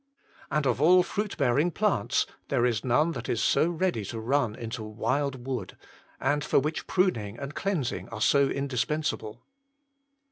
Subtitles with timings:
[0.49, 4.81] And of all fruitbearing plants there is none that is so ready to run into
[4.83, 5.77] wild wood,
[6.19, 9.43] and for which pruning arid cleansing are so indispensable.